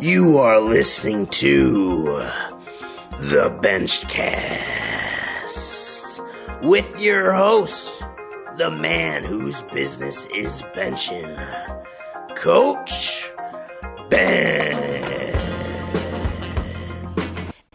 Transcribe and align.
You 0.00 0.38
are 0.38 0.60
listening 0.60 1.28
to 1.28 2.02
the 3.20 3.56
Benchcast 3.62 4.20
with 6.62 7.00
your 7.00 7.32
host, 7.32 8.02
the 8.56 8.72
man 8.72 9.22
whose 9.22 9.62
business 9.72 10.26
is 10.34 10.62
benching, 10.74 11.36
Coach 12.34 13.30
Ben. 14.10 15.32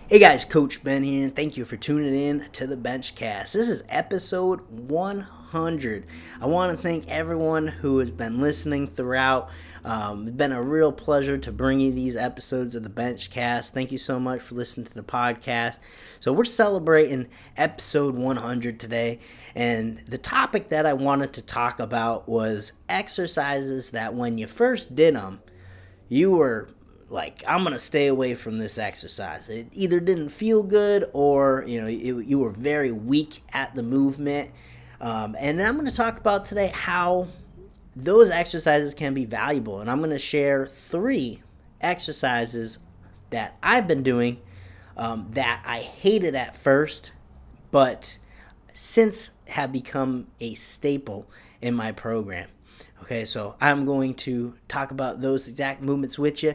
Hey 0.10 0.20
guys, 0.20 0.44
Coach 0.44 0.84
Ben 0.84 1.04
here, 1.04 1.24
and 1.24 1.34
thank 1.34 1.56
you 1.56 1.64
for 1.64 1.78
tuning 1.78 2.14
in 2.16 2.50
to 2.52 2.68
the 2.68 2.76
Benchcast. 2.76 3.54
This 3.54 3.70
is 3.70 3.82
episode 3.88 4.60
100. 4.70 5.39
I 5.52 6.46
want 6.46 6.76
to 6.76 6.82
thank 6.82 7.08
everyone 7.08 7.68
who 7.68 7.98
has 7.98 8.12
been 8.12 8.40
listening 8.40 8.88
throughout. 8.88 9.50
Um, 9.84 10.28
it's 10.28 10.38
been 10.38 10.52
a 10.52 10.62
real 10.62 10.92
pleasure 10.92 11.40
to 11.40 11.52
bring 11.52 11.80
you 11.80 11.92
these 11.92 12.16
episodes 12.16 12.76
of 12.76 12.84
the 12.84 12.90
Benchcast. 12.90 13.70
Thank 13.70 13.92
you 13.92 13.98
so 13.98 14.20
much 14.20 14.42
for 14.42 14.54
listening 14.54 14.86
to 14.86 14.94
the 14.94 15.02
podcast. 15.02 15.80
So, 16.20 16.34
we're 16.34 16.46
celebrating 16.46 17.30
episode 17.58 18.16
100 18.16 18.80
today, 18.80 19.22
and 19.56 19.98
the 20.00 20.20
topic 20.20 20.70
that 20.70 20.86
I 20.86 20.94
wanted 20.94 21.34
to 21.34 21.42
talk 21.42 21.80
about 21.80 22.30
was 22.30 22.72
exercises 22.88 23.90
that 23.90 24.14
when 24.14 24.38
you 24.38 24.46
first 24.46 24.96
did 24.96 25.16
them, 25.16 25.42
you 26.10 26.32
were 26.32 26.70
like 27.12 27.44
i'm 27.48 27.64
gonna 27.64 27.80
stay 27.80 28.06
away 28.06 28.36
from 28.36 28.60
this 28.60 28.78
exercise 28.78 29.50
it 29.50 29.66
either 29.72 30.00
didn't 30.00 30.30
feel 30.30 30.62
good 30.62 31.06
or 31.12 31.64
you 31.66 31.82
know 31.82 31.88
it, 31.88 32.28
you 32.28 32.38
were 32.38 32.52
very 32.52 32.92
weak 32.92 33.42
at 33.52 33.74
the 33.74 33.82
movement 33.82 34.52
um, 35.02 35.36
and 35.40 35.62
i'm 35.62 35.76
gonna 35.76 35.92
talk 35.92 36.18
about 36.18 36.46
today 36.46 36.68
how 36.68 37.28
those 37.96 38.30
exercises 38.30 38.94
can 38.94 39.14
be 39.14 39.26
valuable. 39.26 39.82
And 39.82 39.90
i'm 39.90 40.00
gonna 40.02 40.20
share 40.20 40.66
three 40.66 41.42
exercises 41.82 42.80
that 43.30 43.58
i've 43.64 43.88
been 43.88 44.04
doing 44.04 44.40
um, 44.98 45.28
that 45.32 45.62
i 45.66 45.80
hated 45.80 46.36
at 46.36 46.58
first 46.58 47.12
but 47.72 48.18
since 48.74 49.32
have 49.48 49.72
become 49.72 50.28
a 50.40 50.54
staple 50.56 51.30
in 51.62 51.76
my 51.76 51.92
program. 51.92 52.48
Okay 53.04 53.26
so 53.26 53.56
i'm 53.62 53.86
going 53.86 54.14
to 54.16 54.56
talk 54.68 54.92
about 54.92 55.22
those 55.22 55.48
exact 55.48 55.82
movements 55.82 56.20
with 56.20 56.44
you 56.44 56.54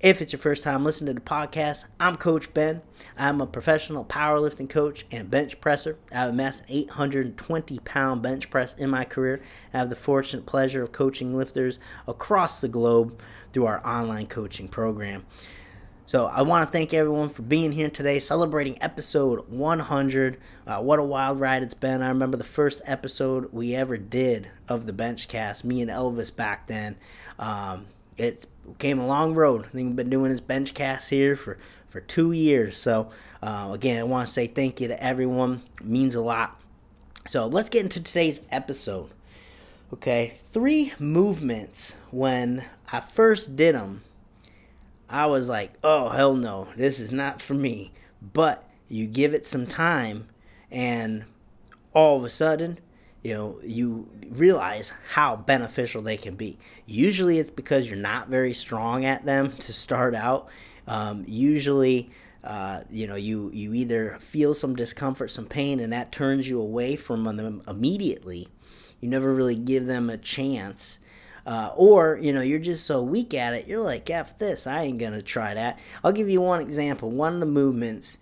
if 0.00 0.22
it's 0.22 0.32
your 0.32 0.38
first 0.38 0.62
time 0.62 0.84
listening 0.84 1.12
to 1.12 1.20
the 1.20 1.28
podcast, 1.28 1.84
I'm 1.98 2.16
Coach 2.16 2.54
Ben. 2.54 2.82
I'm 3.16 3.40
a 3.40 3.48
professional 3.48 4.04
powerlifting 4.04 4.70
coach 4.70 5.04
and 5.10 5.28
bench 5.28 5.60
presser. 5.60 5.98
I 6.12 6.16
have 6.16 6.30
amassed 6.30 6.62
820 6.68 7.80
pound 7.80 8.22
bench 8.22 8.48
press 8.48 8.74
in 8.74 8.90
my 8.90 9.04
career. 9.04 9.40
I 9.74 9.78
have 9.78 9.90
the 9.90 9.96
fortunate 9.96 10.46
pleasure 10.46 10.84
of 10.84 10.92
coaching 10.92 11.36
lifters 11.36 11.80
across 12.06 12.60
the 12.60 12.68
globe 12.68 13.20
through 13.52 13.66
our 13.66 13.84
online 13.84 14.28
coaching 14.28 14.68
program. 14.68 15.26
So 16.06 16.26
I 16.26 16.42
want 16.42 16.66
to 16.66 16.70
thank 16.72 16.94
everyone 16.94 17.28
for 17.28 17.42
being 17.42 17.72
here 17.72 17.90
today, 17.90 18.20
celebrating 18.20 18.80
episode 18.80 19.48
100. 19.48 20.38
Uh, 20.64 20.78
what 20.78 21.00
a 21.00 21.04
wild 21.04 21.40
ride 21.40 21.64
it's 21.64 21.74
been! 21.74 22.02
I 22.02 22.08
remember 22.08 22.36
the 22.36 22.44
first 22.44 22.80
episode 22.86 23.52
we 23.52 23.74
ever 23.74 23.98
did 23.98 24.48
of 24.68 24.86
the 24.86 24.92
Benchcast, 24.92 25.64
me 25.64 25.82
and 25.82 25.90
Elvis 25.90 26.34
back 26.34 26.68
then. 26.68 26.96
Um, 27.38 27.86
it 28.18 28.46
came 28.78 28.98
a 28.98 29.06
long 29.06 29.34
road. 29.34 29.66
I 29.66 29.68
think 29.68 29.88
we've 29.88 29.96
been 29.96 30.10
doing 30.10 30.30
this 30.30 30.40
bench 30.40 30.74
cast 30.74 31.10
here 31.10 31.36
for, 31.36 31.58
for 31.88 32.00
two 32.00 32.32
years. 32.32 32.76
So, 32.76 33.10
uh, 33.42 33.70
again, 33.72 34.00
I 34.00 34.04
want 34.04 34.28
to 34.28 34.34
say 34.34 34.46
thank 34.46 34.80
you 34.80 34.88
to 34.88 35.02
everyone. 35.02 35.62
It 35.80 35.86
means 35.86 36.14
a 36.14 36.20
lot. 36.20 36.60
So, 37.26 37.46
let's 37.46 37.68
get 37.68 37.84
into 37.84 38.02
today's 38.02 38.40
episode. 38.50 39.10
Okay, 39.90 40.34
three 40.50 40.92
movements 40.98 41.94
when 42.10 42.64
I 42.92 43.00
first 43.00 43.56
did 43.56 43.74
them, 43.74 44.02
I 45.08 45.24
was 45.26 45.48
like, 45.48 45.72
oh, 45.82 46.10
hell 46.10 46.34
no, 46.34 46.68
this 46.76 47.00
is 47.00 47.10
not 47.10 47.40
for 47.40 47.54
me. 47.54 47.92
But 48.20 48.68
you 48.88 49.06
give 49.06 49.32
it 49.32 49.46
some 49.46 49.66
time, 49.66 50.28
and 50.70 51.24
all 51.94 52.18
of 52.18 52.24
a 52.24 52.30
sudden, 52.30 52.78
you 53.22 53.34
know 53.34 53.60
you 53.62 54.08
realize 54.30 54.92
how 55.10 55.36
beneficial 55.36 56.02
they 56.02 56.16
can 56.16 56.34
be. 56.36 56.58
Usually 56.86 57.38
it's 57.38 57.50
because 57.50 57.88
you're 57.88 57.98
not 57.98 58.28
very 58.28 58.54
strong 58.54 59.04
at 59.04 59.24
them 59.24 59.52
to 59.58 59.72
start 59.72 60.14
out. 60.14 60.48
Um, 60.86 61.24
usually 61.26 62.10
uh, 62.44 62.82
you 62.90 63.06
know 63.06 63.16
you 63.16 63.50
you 63.52 63.74
either 63.74 64.18
feel 64.20 64.54
some 64.54 64.76
discomfort 64.76 65.30
some 65.30 65.46
pain 65.46 65.80
and 65.80 65.92
that 65.92 66.12
turns 66.12 66.48
you 66.48 66.60
away 66.60 66.96
from 66.96 67.24
them 67.24 67.62
immediately. 67.66 68.48
You 69.00 69.08
never 69.08 69.32
really 69.32 69.56
give 69.56 69.86
them 69.86 70.10
a 70.10 70.16
chance. 70.16 70.98
Uh, 71.46 71.72
or 71.76 72.18
you 72.20 72.30
know 72.30 72.42
you're 72.42 72.58
just 72.58 72.84
so 72.84 73.02
weak 73.02 73.32
at 73.32 73.54
it 73.54 73.66
you're 73.66 73.80
like 73.80 74.10
f 74.10 74.36
this 74.36 74.66
i 74.66 74.82
ain't 74.82 74.98
gonna 74.98 75.22
try 75.22 75.54
that. 75.54 75.78
I'll 76.04 76.12
give 76.12 76.28
you 76.28 76.42
one 76.42 76.60
example 76.60 77.10
one 77.10 77.34
of 77.34 77.40
the 77.40 77.46
movements 77.46 78.18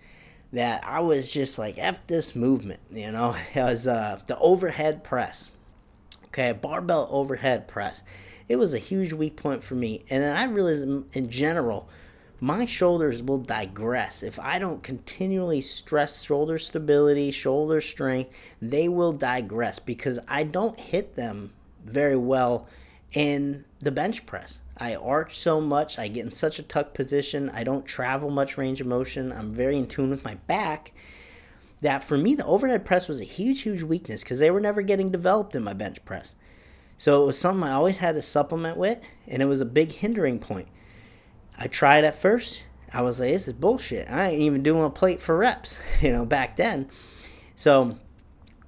that 0.57 0.83
I 0.87 1.01
was 1.01 1.31
just 1.31 1.59
like, 1.59 1.77
F 1.79 2.07
this 2.07 2.35
movement, 2.35 2.81
you 2.91 3.13
know, 3.13 3.37
it 3.55 3.61
was 3.61 3.87
uh, 3.87 4.21
the 4.27 4.39
overhead 4.39 5.05
press. 5.05 5.51
Okay, 6.27 6.53
barbell 6.53 7.09
overhead 7.11 7.69
press. 7.69 8.03
It 8.49 8.57
was 8.57 8.75
a 8.75 8.79
huge 8.79 9.13
weak 9.13 9.37
point 9.37 9.63
for 9.63 9.75
me. 9.75 10.05
And 10.11 10.25
I 10.25 10.45
realized 10.47 10.85
in 11.15 11.31
general, 11.31 11.89
my 12.41 12.67
shoulders 12.67 13.23
will 13.23 13.39
digress. 13.39 14.23
If 14.23 14.39
I 14.39 14.59
don't 14.59 14.83
continually 14.83 15.61
stress 15.61 16.23
shoulder 16.23 16.59
stability, 16.59 17.31
shoulder 17.31 17.81
strength, 17.81 18.31
they 18.61 18.89
will 18.89 19.13
digress 19.13 19.79
because 19.79 20.19
I 20.29 20.45
don't 20.45 20.79
hit 20.79 21.17
them 21.17 21.53
very 21.85 22.17
well 22.17 22.67
in 23.13 23.65
the 23.81 23.93
bench 23.93 24.27
press. 24.27 24.61
I 24.79 24.95
arch 24.95 25.39
so 25.39 25.61
much, 25.61 25.99
I 25.99 26.09
get 26.09 26.27
in 26.27 26.33
such 26.33 26.59
a 26.59 26.63
tuck 26.63 26.93
position, 26.93 27.51
I 27.51 27.65
don't 27.65 27.87
travel 27.87 28.31
much 28.31 28.59
range 28.59 28.81
of 28.81 28.87
motion, 28.87 29.33
I'm 29.33 29.53
very 29.53 29.79
in 29.79 29.87
tune 29.87 30.11
with 30.11 30.25
my 30.25 30.35
back. 30.47 30.93
That 31.81 32.05
for 32.05 32.19
me, 32.19 32.35
the 32.35 32.45
overhead 32.45 32.85
press 32.85 33.09
was 33.09 33.21
a 33.21 33.25
huge, 33.25 33.63
huge 33.63 33.83
weakness 33.83 34.23
because 34.23 34.39
they 34.39 34.51
were 34.51 34.61
never 34.61 34.83
getting 34.83 35.11
developed 35.11 35.55
in 35.55 35.65
my 35.65 35.73
bench 35.73 36.05
press. 36.05 36.35
So 36.99 37.23
it 37.23 37.27
was 37.27 37.39
something 37.39 37.65
I 37.65 37.73
always 37.73 37.99
had 37.99 38.15
to 38.15 38.23
supplement 38.23 38.77
with, 38.77 38.99
and 39.27 39.43
it 39.43 39.47
was 39.47 39.61
a 39.61 39.67
big 39.67 39.93
hindering 39.93 40.39
point. 40.39 40.69
I 41.59 41.67
tried 41.67 42.05
at 42.05 42.19
first, 42.19 42.65
I 42.93 43.03
was 43.03 43.21
like, 43.21 43.31
this 43.31 43.49
is 43.49 43.55
bullshit. 43.55 44.11
I 44.11 44.31
ain't 44.31 44.43
even 44.43 44.63
doing 44.63 44.85
a 44.85 44.91
plate 44.91 45.21
for 45.21 45.37
reps, 45.37 45.79
you 46.01 46.13
know, 46.13 46.25
back 46.25 46.57
then. 46.57 46.89
So 47.55 47.99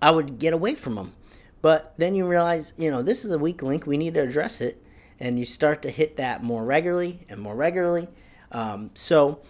I 0.00 0.10
would 0.10 0.38
get 0.38 0.52
away 0.52 0.74
from 0.74 0.94
them. 0.94 1.12
But 1.60 1.94
then 1.96 2.14
you 2.14 2.26
realize, 2.26 2.72
you 2.76 2.90
know, 2.90 3.02
this 3.02 3.24
is 3.24 3.32
a 3.32 3.38
weak 3.38 3.62
link, 3.62 3.86
we 3.86 3.96
need 3.96 4.14
to 4.14 4.22
address 4.22 4.60
it 4.60 4.82
and 5.20 5.38
you 5.38 5.44
start 5.44 5.82
to 5.82 5.90
hit 5.90 6.16
that 6.16 6.42
more 6.42 6.64
regularly 6.64 7.20
and 7.28 7.40
more 7.40 7.54
regularly. 7.54 8.08
Um, 8.52 8.90
so 8.94 9.40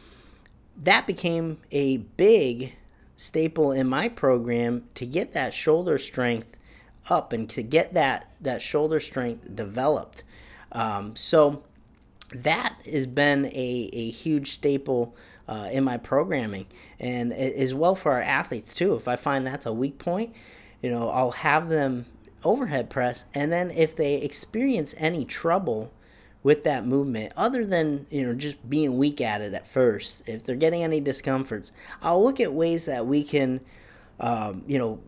that 0.76 1.06
became 1.06 1.58
a 1.70 1.98
big 1.98 2.76
staple 3.16 3.72
in 3.72 3.86
my 3.86 4.08
program 4.08 4.84
to 4.94 5.04
get 5.04 5.32
that 5.32 5.52
shoulder 5.52 5.98
strength 5.98 6.56
up 7.10 7.32
and 7.32 7.48
to 7.50 7.62
get 7.62 7.94
that 7.94 8.30
that 8.40 8.62
shoulder 8.62 9.00
strength 9.00 9.54
developed. 9.54 10.22
Um, 10.72 11.16
so 11.16 11.64
that 12.32 12.76
has 12.84 13.06
been 13.06 13.46
a, 13.46 13.90
a 13.92 14.10
huge 14.10 14.52
staple 14.52 15.16
uh, 15.48 15.68
in 15.72 15.82
my 15.82 15.96
programming 15.96 16.66
and 17.00 17.32
as 17.32 17.72
well 17.72 17.94
for 17.94 18.12
our 18.12 18.22
athletes 18.22 18.74
too. 18.74 18.94
If 18.94 19.08
I 19.08 19.16
find 19.16 19.46
that's 19.46 19.66
a 19.66 19.72
weak 19.72 19.98
point, 19.98 20.34
you 20.82 20.90
know, 20.90 21.10
I'll 21.10 21.32
have 21.32 21.68
them 21.68 22.06
overhead 22.44 22.88
press 22.88 23.24
and 23.34 23.52
then 23.52 23.68
if 23.72 23.96
they 23.96 24.14
experience 24.14 24.94
any 24.96 25.24
trouble 25.24 25.92
with 26.44 26.62
that 26.62 26.86
movement 26.86 27.32
other 27.36 27.64
than 27.64 28.06
you 28.10 28.24
know 28.24 28.32
just 28.32 28.70
being 28.70 28.96
weak 28.96 29.20
at 29.20 29.40
it 29.40 29.52
at 29.52 29.66
first 29.66 30.22
if 30.28 30.44
they're 30.44 30.54
getting 30.54 30.84
any 30.84 31.00
discomforts 31.00 31.72
i'll 32.00 32.22
look 32.22 32.38
at 32.38 32.52
ways 32.52 32.84
that 32.84 33.04
we 33.04 33.24
can 33.24 33.60
um, 34.20 34.62
you 34.68 34.78
know 34.78 35.00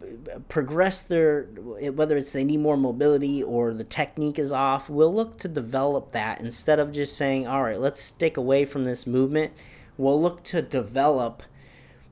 progress 0.49 1.03
their 1.03 1.45
whether 1.45 2.17
it's 2.17 2.33
they 2.33 2.43
need 2.43 2.59
more 2.59 2.77
mobility 2.77 3.43
or 3.43 3.73
the 3.73 3.85
technique 3.85 4.39
is 4.39 4.51
off 4.51 4.91
we'll 4.91 5.15
look 5.15 5.39
to 5.39 5.47
develop 5.47 6.11
that 6.11 6.41
instead 6.41 6.81
of 6.81 6.93
just 6.93 7.17
saying 7.17 7.47
all 7.47 7.63
right 7.63 7.79
let's 7.79 8.03
stick 8.03 8.37
away 8.37 8.65
from 8.65 8.85
this 8.85 9.07
movement. 9.07 9.53
We'll 9.97 10.21
look 10.21 10.43
to 10.45 10.63
develop 10.63 11.43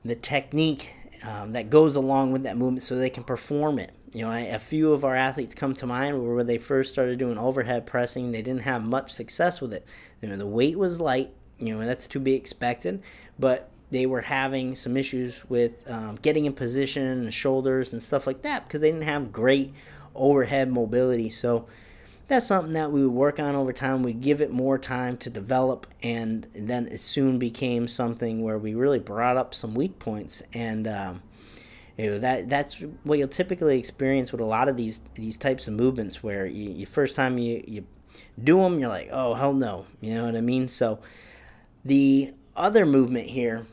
the 0.05 0.15
technique 0.15 0.93
um, 1.23 1.53
that 1.53 1.69
goes 1.69 1.95
along 1.95 2.31
with 2.31 2.43
that 2.43 2.57
movement 2.57 2.83
so 2.83 2.95
they 2.95 3.09
can 3.09 3.23
perform 3.23 3.79
it 3.79 3.91
you 4.13 4.25
know, 4.25 4.31
a 4.31 4.59
few 4.59 4.93
of 4.93 5.05
our 5.05 5.15
athletes 5.15 5.53
come 5.53 5.75
to 5.75 5.85
mind 5.85 6.25
where 6.25 6.43
they 6.43 6.57
first 6.57 6.91
started 6.91 7.19
doing 7.19 7.37
overhead 7.37 7.85
pressing, 7.85 8.31
they 8.31 8.41
didn't 8.41 8.63
have 8.63 8.83
much 8.83 9.11
success 9.11 9.61
with 9.61 9.73
it. 9.73 9.85
You 10.21 10.29
know, 10.29 10.35
the 10.35 10.47
weight 10.47 10.77
was 10.77 10.99
light, 10.99 11.31
you 11.59 11.75
know, 11.75 11.85
that's 11.85 12.07
to 12.07 12.19
be 12.19 12.33
expected, 12.33 13.01
but 13.37 13.69
they 13.91 14.05
were 14.05 14.21
having 14.21 14.75
some 14.75 14.97
issues 14.97 15.47
with 15.49 15.89
um, 15.89 16.15
getting 16.21 16.45
in 16.45 16.53
position 16.53 17.05
and 17.05 17.33
shoulders 17.33 17.91
and 17.91 18.01
stuff 18.01 18.25
like 18.25 18.41
that 18.43 18.67
because 18.67 18.81
they 18.81 18.91
didn't 18.91 19.05
have 19.05 19.31
great 19.31 19.73
overhead 20.15 20.71
mobility. 20.71 21.29
So 21.29 21.67
that's 22.29 22.45
something 22.45 22.73
that 22.73 22.91
we 22.91 23.05
would 23.05 23.13
work 23.13 23.39
on 23.39 23.55
over 23.55 23.73
time. 23.73 24.03
We'd 24.03 24.21
give 24.21 24.39
it 24.39 24.51
more 24.51 24.77
time 24.77 25.17
to 25.17 25.29
develop, 25.29 25.87
and 26.01 26.47
then 26.53 26.87
it 26.87 26.99
soon 26.99 27.39
became 27.39 27.87
something 27.87 28.43
where 28.43 28.57
we 28.57 28.75
really 28.75 28.99
brought 28.99 29.35
up 29.35 29.53
some 29.53 29.75
weak 29.75 29.99
points 29.99 30.41
and. 30.53 30.87
Um, 30.87 31.23
you 31.97 32.11
know, 32.11 32.19
that 32.19 32.47
that's 32.47 32.81
what 33.03 33.19
you'll 33.19 33.27
typically 33.27 33.77
experience 33.77 34.31
with 34.31 34.39
a 34.39 34.45
lot 34.45 34.69
of 34.69 34.77
these 34.77 35.01
these 35.15 35.35
types 35.35 35.67
of 35.67 35.73
movements 35.73 36.23
where 36.23 36.45
you, 36.45 36.69
you 36.69 36.85
first 36.85 37.13
time 37.13 37.37
you, 37.37 37.61
you 37.67 37.85
do 38.41 38.61
them, 38.61 38.79
you're 38.79 38.87
like, 38.87 39.09
oh, 39.11 39.33
hell 39.33 39.51
no. 39.51 39.85
You 39.99 40.15
know 40.15 40.23
what 40.23 40.37
I 40.37 40.39
mean? 40.39 40.69
So 40.69 40.99
the 41.83 42.33
other 42.55 42.85
movement 42.85 43.27
here 43.27 43.65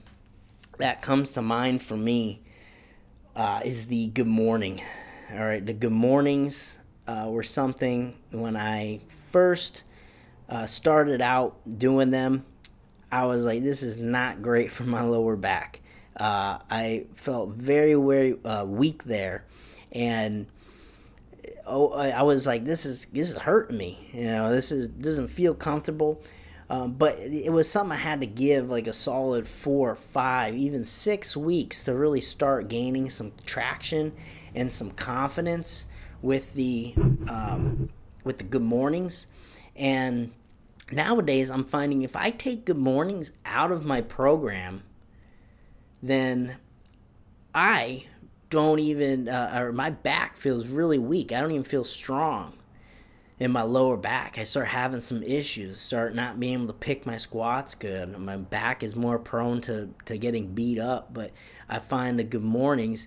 that 0.78 1.02
comes 1.02 1.30
to 1.34 1.42
mind 1.42 1.84
for 1.84 1.96
me 1.96 2.42
uh, 3.36 3.60
is 3.64 3.86
the 3.86 4.08
good 4.08 4.26
morning. 4.26 4.82
All 5.32 5.44
right, 5.44 5.64
the 5.64 5.72
good 5.72 5.92
mornings 5.92 6.78
uh, 7.06 7.26
were 7.28 7.42
something 7.42 8.16
when 8.30 8.56
I 8.56 9.00
first 9.30 9.82
uh, 10.48 10.66
started 10.66 11.20
out 11.20 11.56
doing 11.78 12.10
them. 12.10 12.44
I 13.10 13.26
was 13.26 13.44
like, 13.44 13.62
this 13.62 13.82
is 13.82 13.96
not 13.96 14.42
great 14.42 14.70
for 14.70 14.84
my 14.84 15.02
lower 15.02 15.36
back. 15.36 15.80
Uh, 16.16 16.58
I 16.70 17.06
felt 17.14 17.50
very, 17.50 17.94
very 17.94 18.42
uh, 18.44 18.64
weak 18.64 19.04
there, 19.04 19.44
and 19.92 20.46
oh, 21.66 21.92
I 21.92 22.22
was 22.22 22.46
like, 22.46 22.64
this 22.64 22.86
is 22.86 23.06
this 23.12 23.30
is 23.30 23.36
hurting 23.36 23.76
me. 23.76 24.08
You 24.12 24.24
know, 24.24 24.50
this 24.50 24.72
is 24.72 24.88
doesn't 24.88 25.28
feel 25.28 25.54
comfortable. 25.54 26.22
Um, 26.68 26.94
but 26.94 27.16
it 27.18 27.52
was 27.52 27.70
something 27.70 27.92
I 27.92 28.00
had 28.00 28.20
to 28.22 28.26
give 28.26 28.68
like 28.68 28.88
a 28.88 28.92
solid 28.92 29.46
four, 29.46 29.94
five, 29.94 30.56
even 30.56 30.84
six 30.84 31.36
weeks 31.36 31.84
to 31.84 31.94
really 31.94 32.20
start 32.20 32.68
gaining 32.68 33.08
some 33.08 33.32
traction 33.44 34.12
and 34.52 34.72
some 34.72 34.90
confidence 34.90 35.84
with 36.26 36.54
the 36.54 36.92
um, 37.28 37.88
with 38.24 38.38
the 38.38 38.44
good 38.44 38.62
mornings. 38.62 39.26
And 39.76 40.32
nowadays, 40.90 41.50
I'm 41.50 41.64
finding 41.64 42.02
if 42.02 42.16
I 42.16 42.30
take 42.30 42.64
good 42.64 42.76
mornings 42.76 43.30
out 43.44 43.70
of 43.70 43.84
my 43.84 44.00
program, 44.00 44.82
then 46.02 46.56
I 47.54 48.06
don't 48.50 48.80
even, 48.80 49.28
uh, 49.28 49.56
or 49.56 49.72
my 49.72 49.90
back 49.90 50.36
feels 50.36 50.66
really 50.66 50.98
weak. 50.98 51.30
I 51.30 51.40
don't 51.40 51.52
even 51.52 51.62
feel 51.62 51.84
strong 51.84 52.54
in 53.38 53.52
my 53.52 53.62
lower 53.62 53.96
back. 53.96 54.36
I 54.36 54.44
start 54.44 54.66
having 54.66 55.02
some 55.02 55.22
issues, 55.22 55.78
start 55.78 56.14
not 56.14 56.40
being 56.40 56.54
able 56.54 56.66
to 56.66 56.72
pick 56.72 57.06
my 57.06 57.18
squats 57.18 57.76
good. 57.76 58.18
My 58.18 58.36
back 58.36 58.82
is 58.82 58.96
more 58.96 59.18
prone 59.18 59.60
to, 59.62 59.90
to 60.06 60.18
getting 60.18 60.54
beat 60.54 60.80
up, 60.80 61.14
but 61.14 61.30
I 61.68 61.78
find 61.78 62.18
the 62.18 62.24
good 62.24 62.42
mornings 62.42 63.06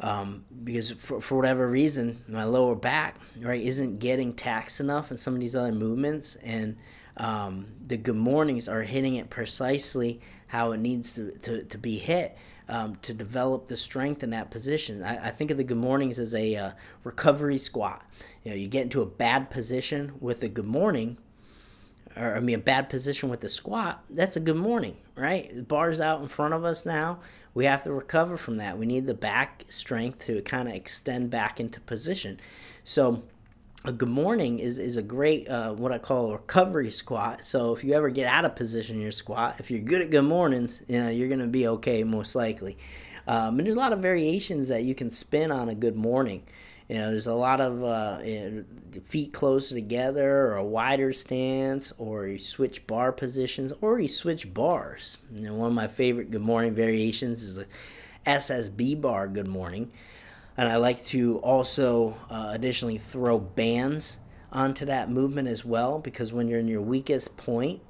um, 0.00 0.44
because 0.64 0.92
for, 0.92 1.20
for 1.20 1.36
whatever 1.36 1.68
reason, 1.68 2.24
my 2.28 2.44
lower 2.44 2.74
back, 2.74 3.20
right, 3.40 3.62
isn't 3.62 3.98
getting 3.98 4.34
taxed 4.34 4.80
enough 4.80 5.10
in 5.10 5.18
some 5.18 5.34
of 5.34 5.40
these 5.40 5.54
other 5.54 5.72
movements. 5.72 6.36
And 6.36 6.76
um, 7.16 7.66
the 7.86 7.96
good 7.96 8.16
mornings 8.16 8.68
are 8.68 8.82
hitting 8.82 9.16
it 9.16 9.30
precisely 9.30 10.20
how 10.48 10.72
it 10.72 10.78
needs 10.78 11.12
to, 11.14 11.32
to, 11.38 11.62
to 11.64 11.78
be 11.78 11.98
hit 11.98 12.36
um, 12.68 12.96
to 13.02 13.12
develop 13.12 13.66
the 13.66 13.76
strength 13.76 14.22
in 14.22 14.30
that 14.30 14.50
position. 14.50 15.02
I, 15.02 15.28
I 15.28 15.30
think 15.30 15.50
of 15.50 15.56
the 15.56 15.64
good 15.64 15.76
mornings 15.76 16.18
as 16.18 16.34
a 16.34 16.56
uh, 16.56 16.70
recovery 17.04 17.58
squat. 17.58 18.04
You 18.44 18.50
know, 18.50 18.56
you 18.56 18.68
get 18.68 18.82
into 18.82 19.02
a 19.02 19.06
bad 19.06 19.50
position 19.50 20.12
with 20.20 20.42
a 20.42 20.48
good 20.48 20.66
morning, 20.66 21.18
or 22.16 22.36
I 22.36 22.40
mean, 22.40 22.56
a 22.56 22.58
bad 22.58 22.88
position 22.88 23.28
with 23.28 23.40
the 23.40 23.48
squat. 23.48 24.02
That's 24.10 24.36
a 24.36 24.40
good 24.40 24.56
morning, 24.56 24.96
right? 25.16 25.54
The 25.54 25.62
bar's 25.62 26.00
out 26.00 26.20
in 26.20 26.28
front 26.28 26.54
of 26.54 26.64
us 26.64 26.84
now. 26.84 27.20
We 27.54 27.66
have 27.66 27.82
to 27.84 27.92
recover 27.92 28.36
from 28.36 28.58
that. 28.58 28.78
We 28.78 28.86
need 28.86 29.06
the 29.06 29.14
back 29.14 29.64
strength 29.68 30.20
to 30.26 30.40
kind 30.42 30.68
of 30.68 30.74
extend 30.74 31.30
back 31.30 31.60
into 31.60 31.80
position. 31.80 32.40
So 32.84 33.22
a 33.84 33.92
good 33.92 34.08
morning 34.08 34.58
is, 34.58 34.78
is 34.78 34.96
a 34.96 35.02
great 35.02 35.48
uh, 35.48 35.72
what 35.72 35.92
I 35.92 35.98
call 35.98 36.30
a 36.30 36.32
recovery 36.32 36.90
squat. 36.90 37.44
So 37.44 37.74
if 37.74 37.84
you 37.84 37.94
ever 37.94 38.10
get 38.10 38.26
out 38.26 38.44
of 38.44 38.56
position 38.56 38.96
in 38.96 39.02
your 39.02 39.12
squat, 39.12 39.56
if 39.58 39.70
you're 39.70 39.80
good 39.80 40.02
at 40.02 40.10
good 40.10 40.22
mornings, 40.22 40.80
you 40.88 41.02
know 41.02 41.10
you're 41.10 41.28
gonna 41.28 41.46
be 41.46 41.66
okay 41.66 42.04
most 42.04 42.34
likely. 42.34 42.78
Um, 43.26 43.58
and 43.58 43.66
there's 43.66 43.76
a 43.76 43.80
lot 43.80 43.92
of 43.92 44.00
variations 44.00 44.68
that 44.68 44.84
you 44.84 44.94
can 44.94 45.10
spin 45.10 45.52
on 45.52 45.68
a 45.68 45.74
good 45.74 45.96
morning. 45.96 46.44
You 46.92 46.98
know, 46.98 47.10
there's 47.10 47.26
a 47.26 47.32
lot 47.32 47.62
of 47.62 47.82
uh, 47.82 48.18
feet 49.04 49.32
closer 49.32 49.74
together, 49.74 50.48
or 50.48 50.56
a 50.56 50.64
wider 50.64 51.14
stance, 51.14 51.90
or 51.96 52.26
you 52.26 52.38
switch 52.38 52.86
bar 52.86 53.12
positions, 53.12 53.72
or 53.80 53.98
you 53.98 54.08
switch 54.08 54.52
bars. 54.52 55.16
You 55.34 55.44
know, 55.44 55.54
one 55.54 55.68
of 55.68 55.74
my 55.74 55.88
favorite 55.88 56.30
good 56.30 56.42
morning 56.42 56.74
variations 56.74 57.42
is 57.44 57.56
a 57.56 57.64
SSB 58.26 59.00
bar 59.00 59.26
good 59.26 59.48
morning. 59.48 59.90
And 60.58 60.68
I 60.68 60.76
like 60.76 61.02
to 61.06 61.38
also 61.38 62.18
uh, 62.28 62.50
additionally 62.52 62.98
throw 62.98 63.38
bands 63.38 64.18
onto 64.52 64.84
that 64.84 65.08
movement 65.08 65.48
as 65.48 65.64
well 65.64 65.98
because 65.98 66.30
when 66.30 66.46
you're 66.46 66.60
in 66.60 66.68
your 66.68 66.82
weakest 66.82 67.38
point, 67.38 67.80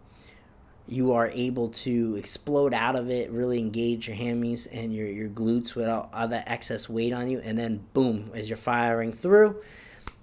you 0.89 1.13
are 1.13 1.29
able 1.29 1.69
to 1.69 2.17
explode 2.17 2.75
out 2.75 2.97
of 2.97 3.09
it, 3.11 3.31
really 3.31 3.59
engage 3.59 4.09
your 4.09 4.17
hammies 4.17 4.67
and 4.73 4.95
your, 4.95 5.07
your 5.07 5.29
glutes 5.29 5.75
without 5.75 6.11
all 6.13 6.29
that 6.29 6.49
excess 6.49 6.89
weight 6.89 7.13
on 7.13 7.31
you. 7.31 7.41
And 7.41 7.59
then, 7.59 7.85
boom, 7.93 8.31
as 8.35 8.49
you're 8.49 8.57
firing 8.57 9.13
through, 9.13 9.63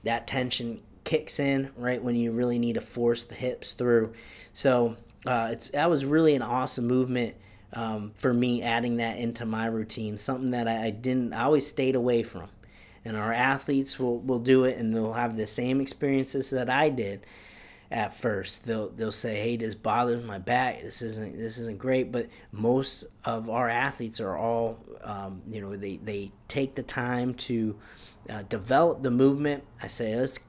that 0.04 0.28
tension 0.28 0.82
kicks 1.04 1.40
in 1.40 1.72
right 1.78 2.04
when 2.04 2.16
you 2.16 2.32
really 2.32 2.60
need 2.60 2.74
to 2.74 2.82
force 2.82 3.24
the 3.24 3.36
hips 3.36 3.74
through. 3.74 4.14
So, 4.54 4.98
uh, 5.26 5.50
it's, 5.52 5.70
that 5.70 5.90
was 5.90 6.06
really 6.06 6.36
an 6.36 6.42
awesome 6.42 6.88
movement 6.88 7.36
um, 7.74 8.12
for 8.16 8.34
me 8.34 8.62
adding 8.62 8.98
that 8.98 9.18
into 9.18 9.46
my 9.46 9.66
routine, 9.66 10.18
something 10.18 10.52
that 10.52 10.68
I, 10.68 10.86
I, 10.86 10.90
didn't, 10.92 11.34
I 11.34 11.44
always 11.44 11.68
stayed 11.68 11.96
away 11.96 12.24
from. 12.24 12.50
And 13.06 13.16
our 13.16 13.32
athletes 13.32 13.98
will, 13.98 14.20
will 14.20 14.40
do 14.40 14.66
it 14.66 14.78
and 14.78 14.96
they'll 14.96 15.14
have 15.14 15.38
the 15.38 15.48
same 15.48 15.80
experiences 15.80 16.50
that 16.50 16.70
I 16.70 16.90
did 16.90 17.26
at 17.92 18.16
first. 18.16 18.66
They'll, 18.66 18.90
they'll 18.90 19.12
say, 19.12 19.36
hey, 19.36 19.58
this 19.58 19.76
bothers 19.76 20.24
my 20.24 20.38
back. 20.38 20.82
This 20.82 21.02
isn't, 21.02 21.38
this 21.38 21.58
isn't 21.58 21.80
great. 21.80 22.12
But 22.12 22.28
most 22.52 23.06
of 23.26 23.50
our 23.50 23.70
athletes 23.70 24.20
are 24.20 24.38
all, 24.38 24.80
um, 25.04 25.42
you 25.50 25.62
know, 25.62 25.76
they, 25.76 25.98
they 25.98 26.32
take 26.48 26.76
the 26.76 26.84
time 26.84 27.34
to 27.36 27.76
uh, 28.30 28.44
develop 28.44 29.02
the 29.02 29.12
movement. 29.12 29.64
I 29.82 29.88
say, 29.88 30.16
let's 30.16 30.40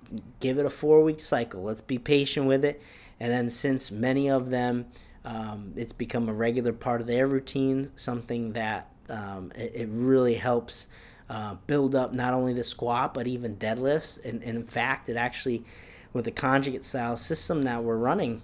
give 0.40 0.58
it 0.58 0.66
a 0.66 0.70
four 0.70 1.02
week 1.02 1.20
cycle. 1.20 1.62
Let's 1.62 1.80
be 1.80 1.98
patient 1.98 2.46
with 2.46 2.64
it. 2.64 2.82
And 3.18 3.32
then 3.32 3.50
since 3.50 3.90
many 3.90 4.28
of 4.28 4.50
them, 4.50 4.86
um, 5.24 5.74
it's 5.76 5.92
become 5.92 6.28
a 6.28 6.32
regular 6.32 6.72
part 6.72 7.00
of 7.00 7.06
their 7.06 7.26
routine, 7.26 7.90
something 7.96 8.54
that 8.54 8.90
um, 9.08 9.52
it, 9.54 9.72
it, 9.74 9.88
really 9.90 10.34
helps 10.34 10.86
uh, 11.28 11.56
build 11.66 11.94
up 11.94 12.14
not 12.14 12.32
only 12.32 12.54
the 12.54 12.64
squat 12.64 13.12
but 13.12 13.26
even 13.26 13.56
deadlifts. 13.56 14.24
And, 14.24 14.42
and 14.42 14.56
in 14.56 14.64
fact, 14.64 15.08
it 15.08 15.16
actually, 15.16 15.64
with 16.12 16.24
the 16.24 16.30
conjugate 16.30 16.84
style 16.84 17.16
system 17.16 17.62
that 17.62 17.84
we're 17.84 17.96
running 17.96 18.42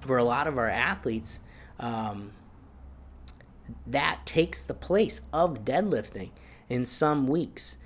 for 0.00 0.16
a 0.16 0.24
lot 0.24 0.46
of 0.46 0.58
our 0.58 0.68
athletes, 0.68 1.40
um, 1.78 2.32
that 3.86 4.26
takes 4.26 4.62
the 4.62 4.74
place 4.74 5.20
of 5.32 5.64
deadlifting 5.64 6.30
in 6.68 6.86
some 6.86 7.26
weeks. 7.26 7.76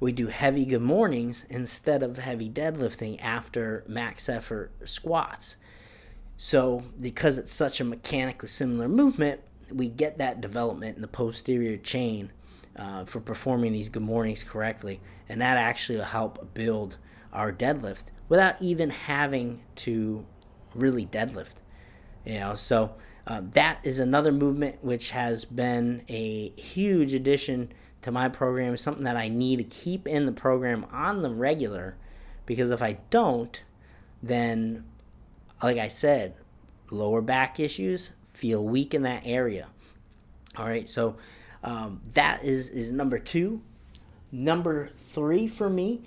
We 0.00 0.12
do 0.12 0.28
heavy 0.28 0.64
good 0.64 0.82
mornings 0.82 1.44
instead 1.48 2.02
of 2.02 2.18
heavy 2.18 2.48
deadlifting 2.48 3.20
after 3.22 3.84
max 3.86 4.28
effort 4.28 4.72
squats. 4.84 5.56
So, 6.36 6.82
because 7.00 7.38
it's 7.38 7.54
such 7.54 7.80
a 7.80 7.84
mechanically 7.84 8.48
similar 8.48 8.88
movement, 8.88 9.40
we 9.72 9.88
get 9.88 10.18
that 10.18 10.40
development 10.40 10.96
in 10.96 11.02
the 11.02 11.08
posterior 11.08 11.76
chain 11.76 12.32
uh, 12.76 13.04
for 13.04 13.20
performing 13.20 13.72
these 13.72 13.88
good 13.88 14.02
mornings 14.02 14.42
correctly. 14.42 15.00
And 15.28 15.40
that 15.40 15.56
actually 15.56 15.98
will 15.98 16.06
help 16.06 16.54
build 16.54 16.96
our 17.32 17.52
deadlift 17.52 18.04
without 18.28 18.60
even 18.62 18.90
having 18.90 19.62
to 19.76 20.24
really 20.74 21.06
deadlift. 21.06 21.54
You 22.24 22.38
know, 22.40 22.54
so 22.54 22.94
uh, 23.26 23.42
that 23.52 23.80
is 23.84 23.98
another 23.98 24.32
movement 24.32 24.82
which 24.82 25.10
has 25.10 25.44
been 25.44 26.02
a 26.08 26.50
huge 26.50 27.14
addition 27.14 27.72
to 28.02 28.10
my 28.10 28.28
program, 28.28 28.76
something 28.76 29.04
that 29.04 29.16
I 29.16 29.28
need 29.28 29.56
to 29.56 29.64
keep 29.64 30.06
in 30.06 30.26
the 30.26 30.32
program 30.32 30.86
on 30.92 31.22
the 31.22 31.30
regular 31.30 31.96
because 32.46 32.70
if 32.70 32.82
I 32.82 32.98
don't, 33.10 33.62
then 34.22 34.84
like 35.62 35.78
I 35.78 35.88
said, 35.88 36.34
lower 36.90 37.22
back 37.22 37.58
issues, 37.58 38.10
feel 38.32 38.62
weak 38.64 38.94
in 38.94 39.02
that 39.02 39.22
area. 39.24 39.68
All 40.56 40.66
right, 40.66 40.88
so 40.88 41.16
um, 41.62 42.02
that 42.12 42.44
is 42.44 42.68
is 42.68 42.90
number 42.90 43.18
two. 43.18 43.62
Number 44.30 44.90
three 44.96 45.46
for 45.46 45.70
me, 45.70 46.02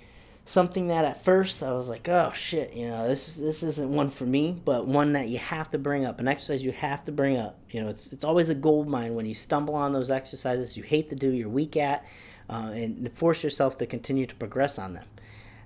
something 0.48 0.88
that 0.88 1.04
at 1.04 1.22
first 1.22 1.62
I 1.62 1.72
was 1.72 1.90
like, 1.90 2.08
oh 2.08 2.32
shit, 2.32 2.72
you 2.72 2.88
know, 2.88 3.06
this 3.06 3.34
this 3.34 3.62
isn't 3.62 3.90
one 3.92 4.08
for 4.08 4.24
me, 4.24 4.58
but 4.64 4.86
one 4.86 5.12
that 5.12 5.28
you 5.28 5.38
have 5.38 5.70
to 5.72 5.78
bring 5.78 6.06
up, 6.06 6.20
an 6.20 6.28
exercise 6.28 6.64
you 6.64 6.72
have 6.72 7.04
to 7.04 7.12
bring 7.12 7.36
up. 7.36 7.58
You 7.70 7.82
know, 7.82 7.88
it's 7.88 8.12
it's 8.12 8.24
always 8.24 8.48
a 8.48 8.54
gold 8.54 8.88
mine 8.88 9.14
when 9.14 9.26
you 9.26 9.34
stumble 9.34 9.74
on 9.74 9.92
those 9.92 10.10
exercises 10.10 10.76
you 10.76 10.82
hate 10.82 11.10
to 11.10 11.16
do, 11.16 11.30
you're 11.30 11.50
weak 11.50 11.76
at, 11.76 12.04
uh, 12.48 12.72
and 12.74 13.12
force 13.12 13.44
yourself 13.44 13.76
to 13.76 13.86
continue 13.86 14.26
to 14.26 14.34
progress 14.34 14.78
on 14.78 14.94
them. 14.94 15.06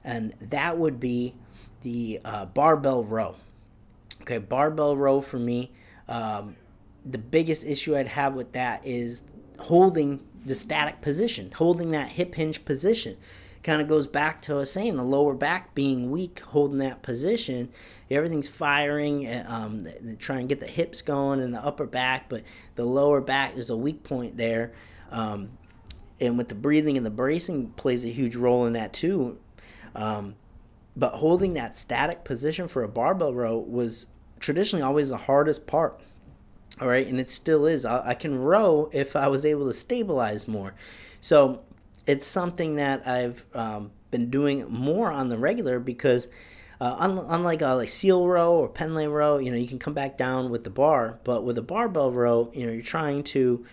And 0.02 0.34
that 0.40 0.78
would 0.78 0.98
be 0.98 1.34
the 1.82 2.20
uh, 2.24 2.46
barbell 2.46 3.04
row. 3.04 3.36
Okay, 4.22 4.38
barbell 4.38 4.96
row 4.96 5.20
for 5.20 5.38
me. 5.38 5.70
Um, 6.08 6.56
the 7.06 7.18
biggest 7.18 7.64
issue 7.64 7.96
I'd 7.96 8.08
have 8.08 8.34
with 8.34 8.52
that 8.52 8.84
is 8.84 9.22
holding 9.60 10.24
the 10.44 10.56
static 10.56 11.00
position, 11.00 11.52
holding 11.52 11.92
that 11.92 12.10
hip 12.10 12.34
hinge 12.34 12.64
position. 12.64 13.16
Kind 13.62 13.80
of 13.80 13.86
goes 13.86 14.08
back 14.08 14.42
to 14.42 14.58
us 14.58 14.72
saying 14.72 14.96
the 14.96 15.04
lower 15.04 15.34
back 15.34 15.74
being 15.74 16.10
weak, 16.10 16.40
holding 16.40 16.78
that 16.78 17.02
position. 17.02 17.70
Everything's 18.10 18.48
firing, 18.48 19.26
uh, 19.26 19.44
um, 19.46 19.86
trying 20.18 20.48
to 20.48 20.54
get 20.54 20.60
the 20.60 20.70
hips 20.70 21.00
going 21.00 21.40
and 21.40 21.54
the 21.54 21.64
upper 21.64 21.86
back, 21.86 22.28
but 22.28 22.42
the 22.74 22.84
lower 22.84 23.20
back 23.20 23.56
is 23.56 23.70
a 23.70 23.76
weak 23.76 24.02
point 24.02 24.36
there. 24.36 24.72
Um, 25.10 25.50
and 26.20 26.36
with 26.38 26.48
the 26.48 26.54
breathing 26.54 26.96
and 26.96 27.06
the 27.06 27.10
bracing 27.10 27.70
plays 27.70 28.04
a 28.04 28.08
huge 28.08 28.34
role 28.34 28.66
in 28.66 28.72
that 28.72 28.92
too. 28.92 29.38
Um, 29.94 30.36
but 30.96 31.14
holding 31.14 31.54
that 31.54 31.78
static 31.78 32.24
position 32.24 32.68
for 32.68 32.82
a 32.82 32.88
barbell 32.88 33.34
row 33.34 33.58
was 33.58 34.06
traditionally 34.40 34.82
always 34.82 35.08
the 35.08 35.16
hardest 35.16 35.66
part. 35.66 36.00
All 36.80 36.88
right, 36.88 37.06
and 37.06 37.20
it 37.20 37.30
still 37.30 37.66
is. 37.66 37.84
I, 37.84 38.08
I 38.08 38.14
can 38.14 38.38
row 38.38 38.88
if 38.92 39.14
I 39.14 39.28
was 39.28 39.44
able 39.44 39.66
to 39.66 39.74
stabilize 39.74 40.48
more. 40.48 40.74
So 41.20 41.60
it's 42.06 42.26
something 42.26 42.76
that 42.76 43.06
I've 43.06 43.44
um, 43.54 43.90
been 44.10 44.30
doing 44.30 44.66
more 44.68 45.10
on 45.10 45.28
the 45.28 45.38
regular 45.38 45.78
because 45.78 46.26
uh, 46.80 46.96
unlike 47.28 47.62
a 47.62 47.74
like 47.74 47.88
seal 47.88 48.26
row 48.26 48.54
or 48.54 48.68
Pendlay 48.68 49.06
row, 49.06 49.38
you 49.38 49.50
know, 49.52 49.56
you 49.56 49.68
can 49.68 49.78
come 49.78 49.94
back 49.94 50.16
down 50.16 50.50
with 50.50 50.64
the 50.64 50.70
bar, 50.70 51.20
but 51.22 51.44
with 51.44 51.56
a 51.56 51.62
barbell 51.62 52.10
row, 52.10 52.50
you 52.52 52.66
know, 52.66 52.72
you're 52.72 52.82
trying 52.82 53.22
to 53.22 53.64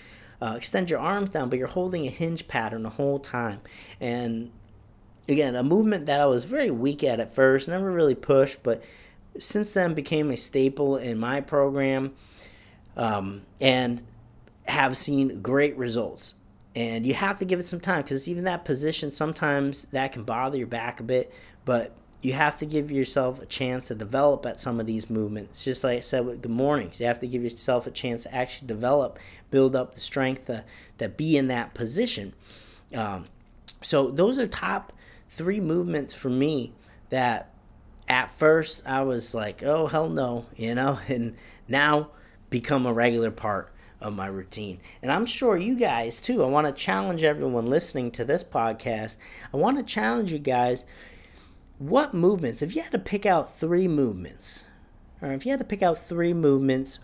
uh, 0.42 0.54
extend 0.56 0.90
your 0.90 1.00
arms 1.00 1.32
down, 1.32 1.50
but 1.50 1.58
you're 1.58 1.68
holding 1.68 2.06
a 2.06 2.10
hinge 2.12 2.48
pattern 2.48 2.84
the 2.84 2.92
whole 2.92 3.18
time. 3.18 3.62
And 4.00 4.52
again, 5.28 5.56
a 5.56 5.64
movement 5.64 6.06
that 6.06 6.22
I 6.22 6.28
was 6.28 6.44
very 6.44 6.70
weak 6.70 7.04
at 7.04 7.20
at 7.20 7.34
first, 7.34 7.68
never 7.68 7.92
really 7.92 8.16
pushed, 8.16 8.62
but 8.62 8.84
since 9.40 9.72
then 9.72 9.94
became 9.94 10.30
a 10.30 10.38
staple 10.38 10.98
in 10.98 11.18
my 11.18 11.42
program 11.42 12.14
um, 12.96 13.42
and 13.60 14.04
have 14.68 14.96
seen 14.96 15.42
great 15.42 15.76
results. 15.78 16.36
And 16.76 17.06
you 17.06 17.14
have 17.16 17.40
to 17.40 17.46
give 17.46 17.60
it 17.60 17.68
some 17.68 17.80
time 17.80 18.04
because 18.04 18.28
even 18.28 18.44
that 18.44 18.64
position, 18.64 19.12
sometimes 19.12 19.86
that 19.92 20.12
can 20.14 20.24
bother 20.24 20.58
your 20.58 20.68
back 20.68 21.00
a 21.00 21.04
bit, 21.04 21.34
but 21.66 21.94
you 22.22 22.34
have 22.34 22.58
to 22.60 22.66
give 22.66 22.92
yourself 22.92 23.42
a 23.42 23.46
chance 23.46 23.88
to 23.88 23.96
develop 23.96 24.46
at 24.46 24.60
some 24.60 24.80
of 24.80 24.86
these 24.86 25.10
movements. 25.10 25.64
Just 25.64 25.84
like 25.84 25.98
I 25.98 26.02
said 26.02 26.26
with 26.26 26.42
good 26.42 26.52
mornings, 26.52 27.00
you 27.00 27.06
have 27.06 27.22
to 27.22 27.28
give 27.28 27.44
yourself 27.44 27.88
a 27.88 27.92
chance 27.92 28.24
to 28.24 28.36
actually 28.36 28.68
develop, 28.68 29.18
build 29.50 29.76
up 29.76 29.94
the 29.94 30.00
strength 30.00 30.46
to, 30.46 30.66
to 30.98 31.10
be 31.10 31.38
in 31.38 31.48
that 31.48 31.74
position. 31.74 32.34
Um, 32.94 33.26
so 33.82 34.12
those 34.12 34.38
are 34.38 34.48
top 34.48 34.94
three 35.30 35.62
movements 35.62 36.14
for 36.14 36.30
me 36.30 36.74
that 37.10 37.52
at 38.08 38.38
first 38.38 38.84
I 38.86 39.04
was 39.04 39.34
like, 39.34 39.64
oh, 39.64 39.88
hell 39.88 40.10
no, 40.10 40.46
you 40.56 40.76
know, 40.76 41.00
and 41.08 41.36
now 41.68 42.10
become 42.50 42.86
a 42.86 42.94
regular 42.94 43.32
part 43.32 43.72
of 44.02 44.16
my 44.16 44.28
routine. 44.28 44.80
And 45.02 45.12
I'm 45.12 45.26
sure 45.26 45.58
you 45.58 45.76
guys 45.76 46.22
too. 46.22 46.44
I 46.44 46.48
want 46.48 46.68
to 46.68 46.74
challenge 46.74 47.24
everyone 47.24 47.66
listening 47.66 48.12
to 48.12 48.26
this 48.26 48.44
podcast. 48.44 49.16
I 49.54 49.58
want 49.58 49.78
to 49.78 49.84
challenge 49.84 50.32
you 50.32 50.40
guys 50.40 50.86
what 51.80 52.14
movements, 52.14 52.62
if 52.62 52.76
you 52.76 52.82
had 52.82 52.92
to 52.92 53.00
pick 53.00 53.26
out 53.26 53.58
three 53.58 53.88
movements, 53.88 54.64
or 55.22 55.32
if 55.32 55.46
you 55.46 55.52
had 55.52 55.60
to 55.60 55.66
pick 55.66 55.82
out 55.82 55.98
three 55.98 56.34
movements, 56.34 57.00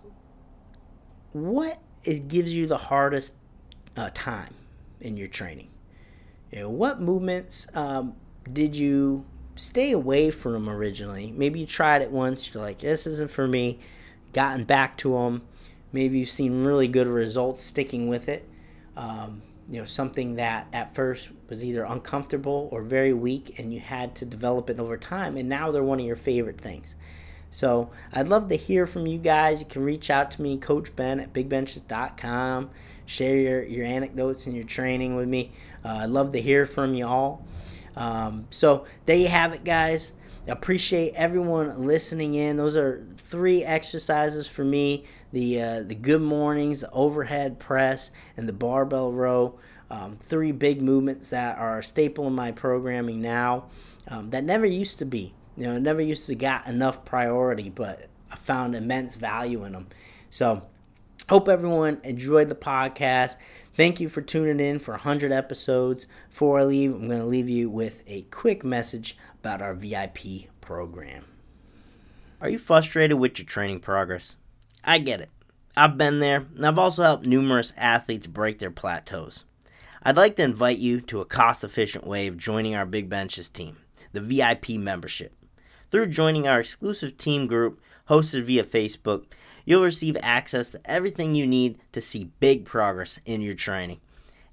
what 1.31 1.79
it 2.03 2.27
gives 2.27 2.55
you 2.55 2.67
the 2.67 2.77
hardest 2.77 3.35
uh, 3.97 4.09
time 4.13 4.53
in 4.99 5.17
your 5.17 5.29
training? 5.29 5.69
You 6.51 6.59
know, 6.59 6.69
what 6.69 7.01
movements 7.01 7.67
um, 7.73 8.15
did 8.51 8.75
you 8.75 9.25
stay 9.55 9.91
away 9.91 10.29
from 10.29 10.69
originally? 10.69 11.33
Maybe 11.35 11.61
you 11.61 11.65
tried 11.65 12.01
it 12.01 12.11
once, 12.11 12.53
you're 12.53 12.63
like, 12.63 12.79
this 12.79 13.07
isn't 13.07 13.31
for 13.31 13.47
me, 13.47 13.79
gotten 14.33 14.65
back 14.65 14.97
to 14.97 15.13
them. 15.13 15.41
Maybe 15.95 16.19
you've 16.19 16.29
seen 16.29 16.63
really 16.63 16.87
good 16.87 17.07
results 17.07 17.63
sticking 17.63 18.07
with 18.07 18.29
it. 18.29 18.47
Um, 18.95 19.41
you 19.67 19.79
know 19.79 19.85
something 19.85 20.35
that 20.35 20.67
at 20.73 20.93
first 20.93 21.29
was 21.49 21.65
either 21.65 21.83
uncomfortable 21.85 22.69
or 22.71 22.83
very 22.83 23.13
weak 23.13 23.57
and 23.57 23.73
you 23.73 23.79
had 23.79 24.13
to 24.15 24.25
develop 24.25 24.69
it 24.69 24.79
over 24.79 24.95
time 24.95 25.37
and 25.37 25.49
now 25.49 25.71
they're 25.71 25.83
one 25.83 25.99
of 25.99 26.05
your 26.05 26.15
favorite 26.15 26.61
things. 26.61 26.93
So 27.49 27.89
i'd 28.13 28.27
love 28.27 28.47
to 28.49 28.55
hear 28.55 28.85
from 28.85 29.07
you 29.07 29.17
guys. 29.17 29.61
You 29.61 29.65
can 29.65 29.83
reach 29.83 30.11
out 30.11 30.29
to 30.31 30.41
me 30.43 30.57
coach 30.57 30.95
ben 30.95 31.19
at 31.19 31.33
bigbenches.com 31.33 32.69
share 33.07 33.35
your, 33.37 33.63
your 33.63 33.85
anecdotes 33.85 34.45
and 34.45 34.55
your 34.55 34.65
training 34.65 35.15
with 35.15 35.27
me. 35.27 35.51
Uh, 35.83 36.01
i'd 36.03 36.11
love 36.11 36.31
to 36.33 36.41
hear 36.41 36.67
from 36.67 36.93
you 36.93 37.07
all 37.07 37.43
um, 37.95 38.47
so 38.49 38.85
there 39.05 39.17
you 39.17 39.27
have 39.27 39.53
it 39.53 39.63
guys. 39.63 40.11
Appreciate 40.47 41.13
everyone 41.15 41.87
listening 41.87 42.35
in. 42.35 42.57
Those 42.57 42.77
are 42.77 43.03
three 43.17 43.63
exercises 43.63 44.47
for 44.47 44.63
me 44.63 45.05
the 45.35 45.61
uh, 45.61 45.83
the 45.83 45.95
good 45.95 46.21
mornings, 46.21 46.79
the 46.79 46.89
overhead 46.91 47.59
press, 47.59 48.09
and 48.37 48.47
the 48.47 48.53
barbell 48.53 49.11
row. 49.11 49.59
Um, 49.91 50.17
three 50.17 50.53
big 50.53 50.81
movements 50.81 51.29
that 51.29 51.57
are 51.57 51.79
a 51.79 51.83
staple 51.83 52.25
in 52.25 52.33
my 52.33 52.53
programming 52.53 53.21
now. 53.21 53.65
Um, 54.07 54.29
that 54.29 54.45
never 54.45 54.65
used 54.65 54.97
to 54.99 55.05
be. 55.05 55.33
You 55.57 55.65
know, 55.65 55.77
never 55.77 56.01
used 56.01 56.25
to 56.27 56.35
got 56.35 56.67
enough 56.67 57.03
priority, 57.03 57.69
but 57.69 58.07
I 58.31 58.37
found 58.37 58.75
immense 58.75 59.15
value 59.15 59.65
in 59.65 59.73
them. 59.73 59.87
So, 60.29 60.63
hope 61.29 61.49
everyone 61.49 61.99
enjoyed 62.05 62.47
the 62.47 62.55
podcast. 62.55 63.35
Thank 63.75 63.99
you 63.99 64.07
for 64.07 64.21
tuning 64.21 64.65
in 64.65 64.79
for 64.79 64.91
100 64.91 65.33
episodes. 65.33 66.05
Before 66.29 66.59
I 66.59 66.63
leave, 66.63 66.93
I'm 66.93 67.07
going 67.07 67.19
to 67.19 67.25
leave 67.25 67.49
you 67.49 67.69
with 67.69 68.03
a 68.07 68.21
quick 68.23 68.63
message 68.63 69.17
about 69.41 69.61
our 69.61 69.75
VIP 69.75 70.49
program. 70.61 71.25
Are 72.39 72.49
you 72.49 72.57
frustrated 72.57 73.19
with 73.19 73.37
your 73.37 73.45
training 73.45 73.81
progress? 73.81 74.37
I 74.87 74.99
get 74.99 75.19
it. 75.19 75.29
I've 75.75 75.97
been 75.97 76.19
there, 76.19 76.45
and 76.55 76.63
I've 76.63 76.77
also 76.77 77.01
helped 77.01 77.25
numerous 77.25 77.73
athletes 77.75 78.27
break 78.27 78.59
their 78.59 78.69
plateaus. 78.69 79.43
I'd 80.03 80.15
like 80.15 80.35
to 80.35 80.43
invite 80.43 80.77
you 80.77 81.01
to 81.01 81.21
a 81.21 81.25
cost 81.25 81.63
efficient 81.63 82.05
way 82.05 82.27
of 82.27 82.37
joining 82.37 82.75
our 82.75 82.85
Big 82.85 83.09
Benches 83.09 83.49
team, 83.49 83.77
the 84.13 84.21
VIP 84.21 84.69
membership. 84.77 85.33
Through 85.89 86.07
joining 86.07 86.47
our 86.47 86.59
exclusive 86.59 87.17
team 87.17 87.47
group 87.47 87.81
hosted 88.09 88.45
via 88.45 88.63
Facebook, 88.63 89.23
you'll 89.65 89.83
receive 89.83 90.17
access 90.21 90.69
to 90.69 90.81
everything 90.85 91.33
you 91.33 91.47
need 91.47 91.79
to 91.91 91.99
see 91.99 92.31
big 92.39 92.63
progress 92.63 93.19
in 93.25 93.41
your 93.41 93.55
training. 93.55 93.99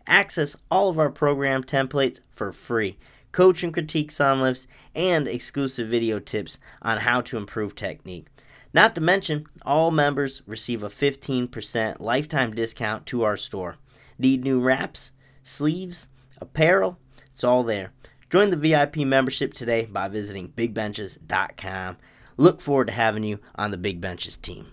Access 0.07 0.57
all 0.71 0.89
of 0.89 0.99
our 0.99 1.11
program 1.11 1.63
templates 1.63 2.21
for 2.31 2.53
free, 2.53 2.97
coach 3.33 3.63
and 3.63 3.73
critiques 3.75 4.19
on 4.19 4.41
lifts, 4.41 4.67
and 4.95 5.29
exclusive 5.29 5.89
video 5.89 6.19
tips 6.19 6.57
on 6.81 6.99
how 6.99 7.21
to 7.21 7.37
improve 7.37 7.75
technique. 7.75 8.29
Not 8.75 8.95
to 8.95 9.01
mention, 9.01 9.47
all 9.63 9.91
members 9.91 10.43
receive 10.47 10.83
a 10.83 10.89
15% 10.89 12.01
lifetime 12.01 12.55
discount 12.55 13.07
to 13.07 13.23
our 13.23 13.37
store. 13.37 13.77
Need 14.19 14.43
new 14.43 14.61
wraps, 14.61 15.13
sleeves, 15.43 16.09
apparel? 16.41 16.99
It's 17.33 17.45
all 17.45 17.63
there. 17.65 17.93
Join 18.31 18.51
the 18.51 18.57
VIP 18.57 18.99
membership 18.99 19.53
today 19.53 19.85
by 19.85 20.09
visiting 20.09 20.49
bigbenches.com. 20.49 21.99
Look 22.39 22.63
forward 22.63 22.87
to 22.87 22.93
having 22.95 23.25
you 23.25 23.41
on 23.57 23.73
the 23.73 23.79
Big 23.79 24.01
Benches 24.01 24.39
team. 24.39 24.72